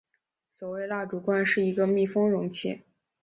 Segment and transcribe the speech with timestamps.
[0.57, 2.81] 所谓蜡烛罐是一个密封容器。